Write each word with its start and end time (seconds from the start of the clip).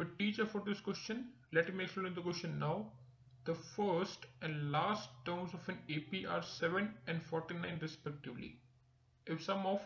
a 0.00 0.04
teacher 0.18 0.46
for 0.46 0.62
this 0.64 0.80
question. 0.80 1.28
Let 1.52 1.74
me 1.74 1.84
explain 1.84 2.14
the 2.14 2.22
question 2.22 2.58
now. 2.58 2.92
The 3.44 3.54
first 3.54 4.26
and 4.40 4.70
last 4.70 5.08
terms 5.24 5.52
of 5.54 5.68
an 5.68 5.78
AP 5.90 6.26
are 6.28 6.42
7 6.42 6.94
and 7.06 7.22
49 7.22 7.78
respectively. 7.80 8.56
If 9.26 9.42
sum 9.42 9.66
of 9.66 9.80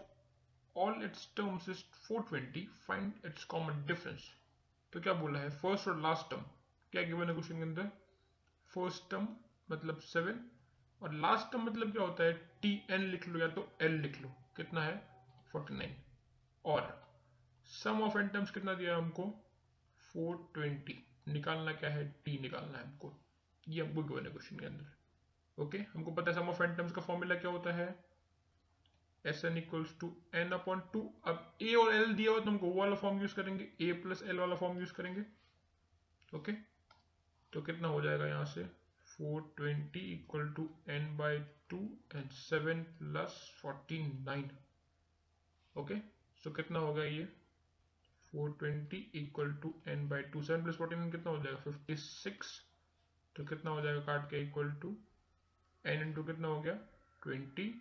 all 0.77 1.03
its 1.03 1.27
terms 1.37 1.69
is 1.69 1.84
420, 2.09 2.69
find 2.87 3.12
its 3.25 3.45
common 3.45 3.87
difference. 3.87 4.27
तो 4.93 5.00
क्या 5.00 5.12
बोला 5.21 5.39
है 5.39 5.48
first 5.61 5.89
और 5.89 6.00
last 6.00 6.30
term 6.30 6.43
क्या 6.93 7.02
given 7.02 7.29
है 7.29 7.34
question 7.34 7.57
के 7.57 7.62
अंदर 7.62 7.91
first 8.70 9.11
term 9.11 9.27
मतलब 9.70 10.00
सेवन 10.00 10.45
और 11.02 11.14
लास्ट 11.25 11.50
टर्म 11.52 11.64
मतलब 11.66 11.93
क्या 11.93 12.02
होता 12.02 12.25
है 12.25 12.32
टी 12.62 12.70
एन 12.91 13.09
लिख 13.11 13.29
लो 13.29 13.41
या 13.41 13.48
तो 13.57 13.68
एल 13.82 14.00
लिख 14.02 14.20
लो 14.23 14.29
कितना 14.57 14.82
है 14.84 14.96
फोर्टी 15.53 15.75
नाइन 15.79 15.96
और 16.64 16.86
सम 17.71 18.03
ऑफ़ 18.03 18.18
एन 18.18 18.29
टर्म्स 18.29 18.50
कितना 18.50 18.75
दिया 18.75 18.96
हमको 18.96 19.32
फोर 20.16 20.36
ट्वेंटी 20.54 20.94
निकालना 21.29 21.72
क्या 21.72 21.90
है? 21.90 22.04
टी 22.25 22.38
निकालना 22.38 22.79
है 22.79 22.84
हमको। 22.84 23.12
ये 23.66 23.82
हमको 23.82 24.02
गिवन 24.02 24.26
है 24.26 24.30
क्वेश्चन 24.32 24.58
के 24.58 24.66
अंदर? 24.66 24.92
ओके 25.58 25.79
हमको 25.92 26.11
पता 26.12 26.30
है 26.30 26.36
सम 26.36 26.48
ऑफ़ 26.48 26.62
एन 26.62 26.75
टर्म्स 26.76 26.92
का 26.92 27.02
फॉर्मूला 27.02 27.34
क्या 27.34 27.50
होता 27.50 27.72
है? 27.75 27.89
S 29.25 29.44
n 29.44 29.56
equals 29.58 29.98
to 30.00 30.12
n 30.34 30.52
upon 30.52 30.80
two 30.92 31.00
अब 31.26 31.56
ए 31.62 31.75
और 31.75 31.94
एल 31.94 32.14
दिया 32.14 32.30
हुआ 32.30 32.41
तो 32.41 32.50
हमको 32.50 32.66
वो 32.66 32.80
वाला 32.80 32.97
फॉर्म 32.97 33.20
यूज़ 33.20 33.34
करेंगे। 33.34 33.69
ए 33.80 33.92
प्लस 34.02 34.22
एल 34.22 34.39
वाला 34.39 34.56
फॉर्म 34.56 34.78
यूज़ 34.78 34.92
करेंगे। 34.92 35.25
ओके 36.33 36.53
तो 37.53 37.62
कितना 37.62 37.89
हो 37.89 38.00
जाएगा 38.00 38.27
यहाँ 38.27 38.44
से? 38.44 38.64
420 39.08 40.05
equal 40.12 40.48
to 40.53 40.69
n 40.91 41.17
by 41.17 41.39
two 41.70 41.78
and 42.14 42.30
seven 42.30 42.83
plus 42.98 43.41
forty 43.62 43.98
nine 44.25 44.50
okay 45.77 45.98
so 46.44 46.50
कितना 46.50 46.78
होगा 46.78 47.05
ये? 47.05 47.28
420 48.37 49.17
equal 49.17 49.53
to 49.62 49.75
n 49.89 50.09
by 50.09 50.23
two 50.33 50.42
seven 50.42 50.62
plus 50.65 50.77
forty 50.77 50.97
nine 50.97 51.11
कितना 51.11 51.33
हो 51.33 51.39
जाएगा? 51.42 51.59
56 51.65 52.53
तो 53.37 53.45
कितना 53.45 53.70
हो 53.70 53.81
जाएगा 53.81 54.01
काट 54.06 54.31
के 54.31 54.42
इक्वल 54.42 54.70
टू 54.83 54.97
एन 55.84 56.03
इंटू 56.03 56.25
कितना 56.25 56.48
हो 56.48 56.61
गया? 56.62 56.79
20 57.27 57.73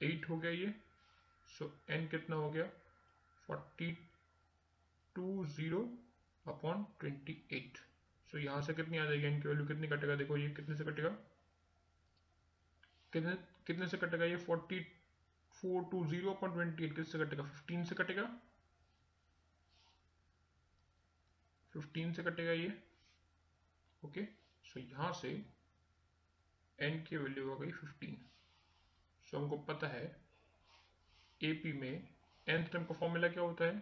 एट 0.00 0.28
हो 0.30 0.36
गया 0.38 0.50
ये. 0.50 0.74
सो 1.48 1.72
एन 1.90 2.06
कितना 2.08 2.36
हो 2.36 2.50
गया? 2.50 2.64
Forty 3.48 3.90
two 5.16 5.44
zero 5.46 5.80
upon 6.46 6.84
twenty 7.00 7.32
eight 7.52 7.78
so 8.32 8.38
यहाँ 8.38 8.62
से 8.62 8.74
कितनी 8.74 8.98
आ 8.98 9.04
जाएगी? 9.04 9.26
एन 9.26 9.40
की 9.42 9.48
वैल्यू 9.48 9.66
कितनी 9.66 9.88
कटेगा? 9.88 10.14
देखो 10.16 10.36
ये 10.36 10.48
कितने 10.50 10.76
से 10.76 10.84
कटेगा? 10.84 11.08
कितने 13.12 13.34
कितने 13.66 13.86
से 13.88 13.96
कटेगा 13.96 14.24
ये? 14.24 14.36
Forty 14.46 14.80
four 15.54 15.84
two 15.90 16.04
zero 16.06 16.30
upon 16.30 16.52
twenty 16.52 16.84
eight 16.84 16.96
किससे 16.96 17.18
कटेगा? 17.18 17.42
फिफ्टीन 17.44 17.84
से 17.84 17.94
कटेगा? 17.94 18.22
फिफ्टीन 21.74 22.12
से 22.12 22.22
कटेगा 22.22 22.52
ये। 22.52 22.72
ओके 24.02 24.24
सो 24.64 24.80
यहाँ 24.80 25.12
से 25.12 25.30
एन 26.78 27.02
की 27.04 27.16
वैल्यू 27.16 27.52
आ 27.52 27.58
गई 27.58 27.70
फिफ्टीन 27.72 28.16
सो 29.26 29.38
हमको 29.38 29.56
पता 29.68 29.88
है 29.88 30.04
एपी 31.40 31.72
में 31.72 32.08
एंथ 32.46 32.66
टर्म 32.66 32.84
का 32.84 32.94
फॉर्मूला 32.94 33.28
क्या 33.28 33.42
होता 33.42 33.64
है? 33.64 33.78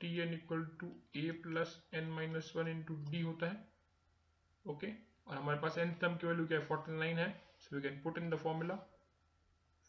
T 0.00 0.16
n 0.20 0.32
equal 0.34 0.64
to 0.80 0.90
a 1.16 1.30
plus 1.42 1.76
n 1.94 2.10
minus 2.10 2.52
one 2.56 2.68
into 2.68 2.94
d 3.10 3.20
होता 3.20 3.46
है। 3.46 3.68
ओके? 4.64 4.92
और 5.26 5.36
हमारे 5.36 5.58
पास 5.60 5.78
एन 5.78 5.92
टर्म 5.94 6.16
की 6.16 6.26
वैल्यू 6.26 6.46
क्या 6.46 6.58
है? 6.58 6.66
फोर्टी 6.66 6.98
नाइन 6.98 7.18
है। 7.18 7.30
So 7.60 7.76
we 7.76 7.82
can 7.82 8.00
put 8.02 8.18
in 8.18 8.30
the 8.30 8.36
formula 8.38 8.74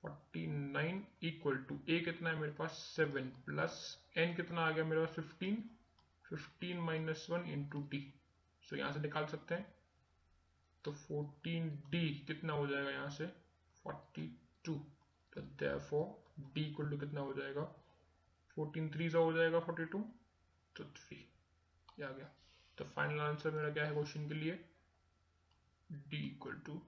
forty 0.04 0.46
nine 0.48 1.06
equal 1.24 1.58
to 1.70 1.80
a 1.90 2.00
कितना 2.06 2.30
है? 2.30 2.36
मेरे 2.36 2.54
पास 2.54 2.78
सेवन 2.96 3.30
प्लस 3.46 3.78
एन 4.18 4.36
कितना 4.36 4.62
आ 4.62 4.72
गया? 4.72 4.84
मेरे 4.84 5.06
पास 5.06 5.16
fifteen 5.16 5.64
fifteen 6.32 6.80
minus 6.80 7.28
one 7.30 7.46
into 7.46 7.82
d 7.92 8.00
so 8.64 8.76
यहाँ 8.76 8.92
से 8.94 9.00
निकाल 9.00 9.26
सकते 9.26 9.56
हैं। 9.56 9.74
तो 10.86 10.92
फोर्टीन 10.92 11.70
डी 11.90 12.10
कितना 12.28 12.54
हो 12.54 12.68
जाएगा 12.68 12.90
यहाँ 12.90 13.10
से? 13.10 13.26
42 13.86 14.78
तो 15.34 15.42
therefore, 15.60 16.08
d 16.56 16.62
इक्वल 16.62 16.90
टू 16.90 16.98
कितना 16.98 17.22
हो 17.22 17.34
जाएगा? 17.34 17.64
14 18.58 18.94
थ्री 18.94 19.10
सा 19.10 19.18
हो 19.18 19.34
जाएगा 19.34 19.60
42 19.60 20.04
तो 20.76 20.84
3 20.84 21.18
ये 22.00 22.06
आ 22.06 22.12
गया। 22.12 22.30
तो 22.78 22.86
फाइनल 22.86 23.20
आंसर 23.20 23.52
मेरा 23.52 23.70
क्या 23.70 23.86
है 23.86 23.94
क्वेश्चन 23.94 24.28
के 24.28 24.34
लिए? 24.34 24.60
D 25.90 26.14
equal 26.14 26.56
to 26.66 26.82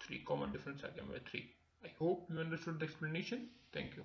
3 0.00 0.22
common 0.24 0.52
difference 0.52 0.84
आ 0.84 0.88
गया 0.88 1.04
मेरा 1.04 1.24
3 1.30 1.40
I 1.84 1.94
hope 2.00 2.26
you 2.30 2.38
understood 2.38 2.78
the 2.78 2.82
explanation 2.82 3.46
thank 3.76 3.98
you 3.98 4.04